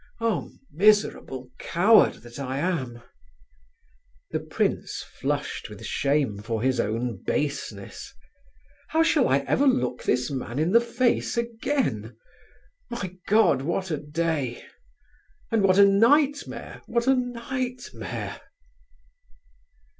Oh, 0.19 0.51
miserable 0.71 1.51
coward 1.59 2.23
that 2.23 2.39
I 2.39 2.57
am!" 2.57 3.03
The 4.31 4.39
prince 4.39 5.03
flushed 5.03 5.69
with 5.69 5.85
shame 5.85 6.39
for 6.39 6.63
his 6.63 6.79
own 6.79 7.21
baseness. 7.23 8.11
"How 8.87 9.03
shall 9.03 9.27
I 9.29 9.41
ever 9.47 9.67
look 9.67 10.01
this 10.01 10.31
man 10.31 10.57
in 10.57 10.71
the 10.71 10.81
face 10.81 11.37
again? 11.37 12.17
My 12.89 13.15
God, 13.27 13.61
what 13.61 13.91
a 13.91 13.97
day! 13.97 14.65
And 15.51 15.61
what 15.61 15.77
a 15.77 15.85
nightmare, 15.85 16.81
what 16.87 17.05
a 17.05 17.13
nightmare!" 17.13 18.41